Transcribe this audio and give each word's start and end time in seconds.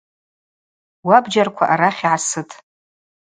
Уабджьарква 1.07 1.65
арахь 1.73 2.01
йгӏасыт. 2.03 2.49